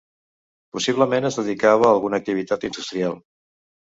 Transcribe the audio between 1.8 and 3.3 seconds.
a alguna activitat industrial.